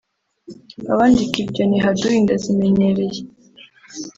[0.93, 3.19] Abandika ibyo ni haduyi ndazimenyereye